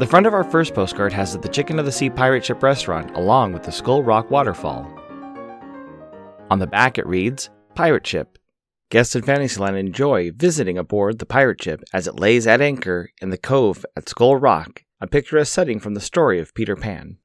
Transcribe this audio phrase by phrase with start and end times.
[0.00, 3.14] The front of our first postcard has the Chicken of the Sea pirate ship restaurant
[3.18, 4.90] along with the Skull Rock waterfall.
[6.48, 8.38] On the back it reads Pirate Ship.
[8.88, 13.28] Guests in Fantasyland enjoy visiting aboard the pirate ship as it lays at anchor in
[13.28, 17.18] the cove at Skull Rock, a picturesque setting from the story of Peter Pan.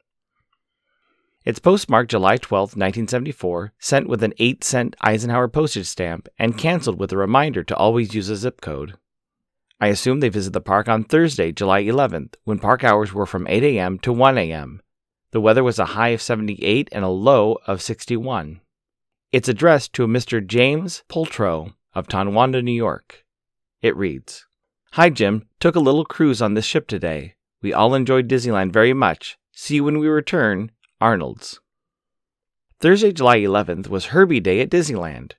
[1.46, 7.00] It's postmarked July 12, 1974, sent with an 8 cent Eisenhower postage stamp, and canceled
[7.00, 8.98] with a reminder to always use a zip code.
[9.80, 13.48] I assume they visit the park on Thursday, July 11th, when park hours were from
[13.48, 14.00] 8 a.m.
[14.00, 14.82] to 1 a.m.
[15.32, 18.62] The weather was a high of 78 and a low of 61.
[19.34, 20.46] It's addressed to a Mr.
[20.46, 23.26] James Pultro of Tonawanda, New York.
[23.82, 24.46] It reads
[24.94, 25.46] Hi, Jim.
[25.60, 27.36] Took a little cruise on this ship today.
[27.62, 29.38] We all enjoyed Disneyland very much.
[29.52, 30.72] See you when we return.
[31.02, 31.60] Arnold's.
[32.80, 35.34] Thursday, July 11th was Herbie Day at Disneyland.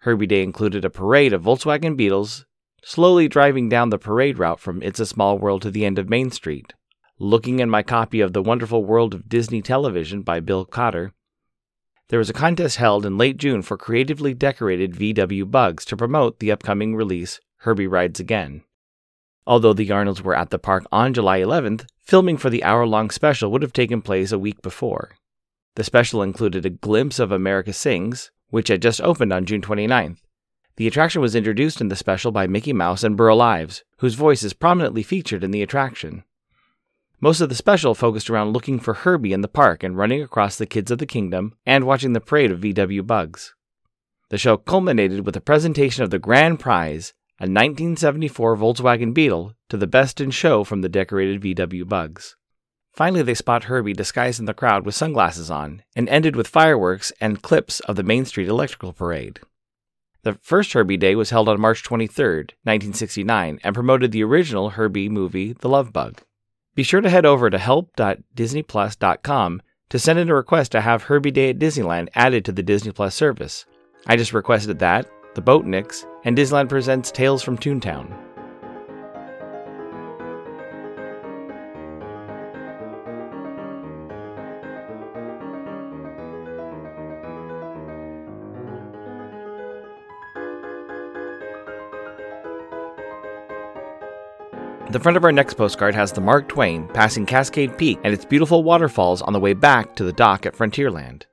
[0.00, 2.44] Herbie Day included a parade of Volkswagen Beetles
[2.82, 6.08] slowly driving down the parade route from It's a Small World to the end of
[6.08, 6.74] Main Street.
[7.18, 11.12] Looking in my copy of The Wonderful World of Disney Television by Bill Cotter,
[12.08, 16.38] there was a contest held in late June for creatively decorated VW bugs to promote
[16.38, 18.62] the upcoming release Herbie Rides Again.
[19.46, 23.10] Although the Arnolds were at the park on July 11th, filming for the hour long
[23.10, 25.16] special would have taken place a week before.
[25.74, 30.18] The special included a glimpse of America Sings, which had just opened on June 29th,
[30.78, 34.44] the attraction was introduced in the special by Mickey Mouse and Burl Ives, whose voice
[34.44, 36.22] is prominently featured in the attraction.
[37.20, 40.54] Most of the special focused around looking for Herbie in the park and running across
[40.54, 43.56] the Kids of the Kingdom and watching the parade of VW bugs.
[44.28, 49.76] The show culminated with a presentation of the grand prize, a 1974 Volkswagen Beetle, to
[49.76, 52.36] the best in show from the decorated VW bugs.
[52.92, 57.12] Finally, they spot Herbie disguised in the crowd with sunglasses on, and ended with fireworks
[57.20, 59.40] and clips of the Main Street Electrical Parade.
[60.22, 62.24] The first Herbie Day was held on March 23,
[62.64, 66.22] 1969, and promoted the original Herbie movie, The Love Bug.
[66.74, 71.30] Be sure to head over to help.disneyplus.com to send in a request to have Herbie
[71.30, 73.64] Day at Disneyland added to the Disney Plus service.
[74.06, 78.27] I just requested that, The Boatniks, and Disneyland Presents Tales from Toontown.
[94.90, 98.24] The front of our next postcard has the Mark Twain passing Cascade Peak and its
[98.24, 101.24] beautiful waterfalls on the way back to the dock at Frontierland.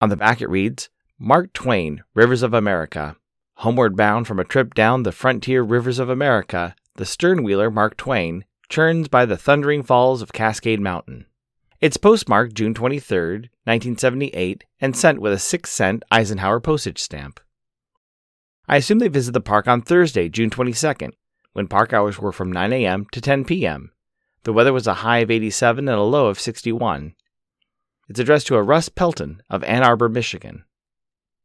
[0.00, 0.88] On the back it reads
[1.18, 3.16] Mark Twain, Rivers of America.
[3.56, 8.46] Homeward bound from a trip down the frontier rivers of America, the sternwheeler Mark Twain
[8.70, 11.26] churns by the thundering falls of Cascade Mountain.
[11.82, 17.38] It's postmarked June 23, 1978, and sent with a 6 cent Eisenhower postage stamp.
[18.66, 21.12] I assume they visit the park on Thursday, June 22nd,
[21.52, 23.06] when park hours were from 9 a.m.
[23.12, 23.92] to 10 p.m.
[24.44, 27.14] The weather was a high of 87 and a low of 61.
[28.08, 30.64] It's addressed to a Russ Pelton of Ann Arbor, Michigan.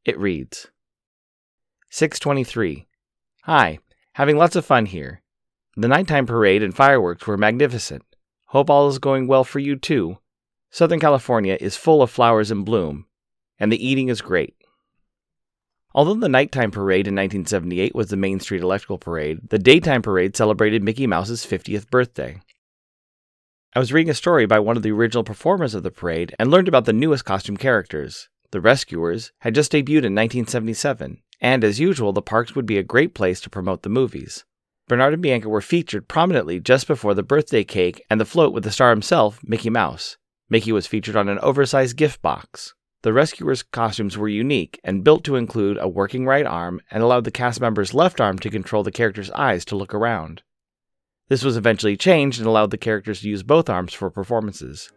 [0.03, 0.67] It reads
[1.89, 2.87] 623.
[3.43, 3.79] Hi,
[4.13, 5.21] having lots of fun here.
[5.75, 8.03] The nighttime parade and fireworks were magnificent.
[8.47, 10.17] Hope all is going well for you too.
[10.71, 13.05] Southern California is full of flowers in bloom,
[13.59, 14.56] and the eating is great.
[15.93, 20.35] Although the nighttime parade in 1978 was the Main Street Electrical Parade, the daytime parade
[20.35, 22.39] celebrated Mickey Mouse's 50th birthday.
[23.73, 26.51] I was reading a story by one of the original performers of the parade and
[26.51, 28.29] learned about the newest costume characters.
[28.51, 32.83] The Rescuers had just debuted in 1977, and as usual, the parks would be a
[32.83, 34.45] great place to promote the movies.
[34.87, 38.63] Bernard and Bianca were featured prominently just before the birthday cake and the float with
[38.63, 40.17] the star himself, Mickey Mouse.
[40.49, 42.73] Mickey was featured on an oversized gift box.
[43.07, 47.23] The rescuers' costumes were unique and built to include a working right arm and allowed
[47.23, 50.41] the cast member's left arm to control the character's eyes to look around.
[51.29, 54.91] This was eventually changed and allowed the characters to use both arms for performances.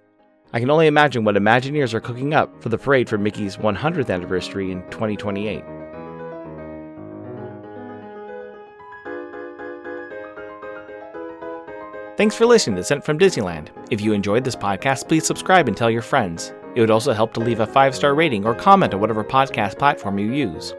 [0.52, 4.12] I can only imagine what Imagineers are cooking up for the parade for Mickey's 100th
[4.12, 5.62] anniversary in 2028.
[12.16, 13.68] Thanks for listening to Sent from Disneyland.
[13.92, 16.52] If you enjoyed this podcast, please subscribe and tell your friends.
[16.74, 19.78] It would also help to leave a five star rating or comment on whatever podcast
[19.78, 20.74] platform you use.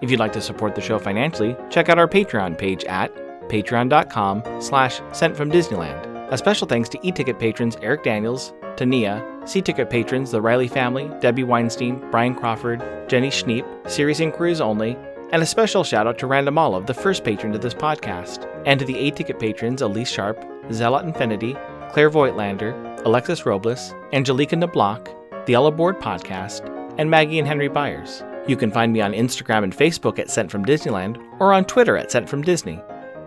[0.00, 3.14] If you'd like to support the show financially, check out our Patreon page at
[3.48, 6.06] patreon.com slash sent from Disneyland.
[6.32, 11.44] A special thanks to e-ticket patrons Eric Daniels, Tania, C-ticket patrons the Riley family, Debbie
[11.44, 14.96] Weinstein, Brian Crawford, Jenny Schneep, Serious Inquiries Only,
[15.32, 18.78] and a special shout out to Random Olive, the first patron to this podcast, and
[18.78, 21.56] to the A-ticket patrons Elise Sharp, Zealot Infinity,
[21.90, 25.08] Claire Voigtlander, Alexis Robles, Angelica Nablock,
[25.46, 28.22] the Yellow Board Podcast, and Maggie and Henry Byers.
[28.46, 31.96] You can find me on Instagram and Facebook at Sent from Disneyland or on Twitter
[31.96, 32.80] at Sent from Disney.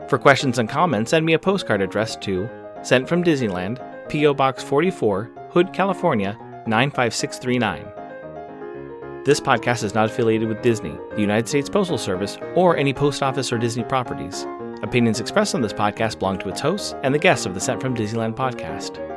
[0.07, 2.49] For questions and comments, send me a postcard addressed to
[2.81, 3.79] Sent from Disneyland,
[4.09, 4.33] P.O.
[4.33, 6.37] Box 44, Hood, California
[6.67, 9.23] 95639.
[9.23, 13.23] This podcast is not affiliated with Disney, the United States Postal Service, or any post
[13.23, 14.45] office or Disney properties.
[14.81, 17.79] Opinions expressed on this podcast belong to its hosts and the guests of the Sent
[17.79, 19.12] from Disneyland podcast.